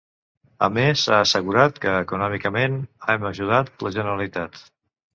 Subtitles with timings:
[0.67, 2.81] A més, ha assegurat que econòmicament
[3.13, 4.63] ‘hem ajudat la Generalitat’.